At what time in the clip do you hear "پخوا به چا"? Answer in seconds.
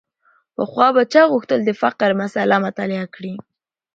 0.55-1.21